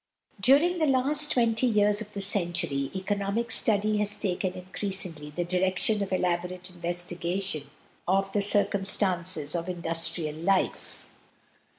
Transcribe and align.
During 0.39 0.79
the 0.79 0.87
last 0.87 1.31
twenty 1.31 1.67
years 1.67 2.01
of 2.01 2.13
the 2.13 2.21
century, 2.21 2.89
economic 2.95 3.51
study 3.51 3.97
has 3.99 4.17
taken 4.17 4.53
increasingly 4.53 5.29
the 5.29 5.43
direction 5.43 6.01
of 6.01 6.11
elaborate 6.11 6.71
investigation 6.71 7.69
of 8.07 8.33
the 8.33 8.41
circumstances 8.41 9.53
of 9.55 9.69
industrial 9.69 10.37
life. 10.37 11.05